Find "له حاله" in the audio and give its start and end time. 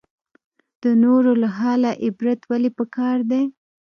1.41-1.91